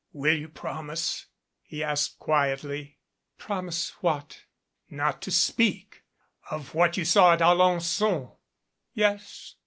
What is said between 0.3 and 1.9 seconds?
you promise?" he